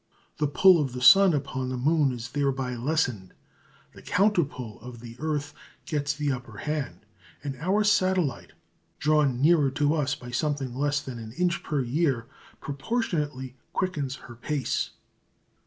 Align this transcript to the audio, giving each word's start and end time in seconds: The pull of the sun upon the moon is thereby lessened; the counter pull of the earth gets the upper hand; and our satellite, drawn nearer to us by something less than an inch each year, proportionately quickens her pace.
The 0.37 0.47
pull 0.47 0.81
of 0.81 0.93
the 0.93 1.01
sun 1.03 1.31
upon 1.31 1.69
the 1.69 1.77
moon 1.77 2.11
is 2.11 2.31
thereby 2.31 2.75
lessened; 2.75 3.35
the 3.93 4.01
counter 4.01 4.43
pull 4.43 4.81
of 4.81 4.99
the 4.99 5.15
earth 5.19 5.53
gets 5.85 6.11
the 6.11 6.31
upper 6.31 6.57
hand; 6.57 7.01
and 7.43 7.55
our 7.57 7.83
satellite, 7.83 8.53
drawn 8.97 9.39
nearer 9.39 9.69
to 9.69 9.93
us 9.93 10.15
by 10.15 10.31
something 10.31 10.73
less 10.73 11.01
than 11.01 11.19
an 11.19 11.33
inch 11.33 11.61
each 11.71 11.85
year, 11.87 12.25
proportionately 12.59 13.53
quickens 13.73 14.15
her 14.25 14.33
pace. 14.35 14.89